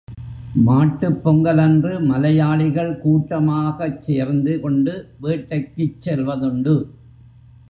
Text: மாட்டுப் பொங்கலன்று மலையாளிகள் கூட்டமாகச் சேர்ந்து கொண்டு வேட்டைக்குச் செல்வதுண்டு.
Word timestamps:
மாட்டுப் 0.63 1.19
பொங்கலன்று 1.23 1.99
மலையாளிகள் 1.99 2.99
கூட்டமாகச் 2.99 4.01
சேர்ந்து 4.01 4.59
கொண்டு 4.59 4.93
வேட்டைக்குச் 5.21 6.01
செல்வதுண்டு. 6.01 6.75